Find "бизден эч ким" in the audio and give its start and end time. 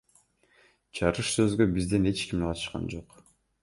1.77-2.49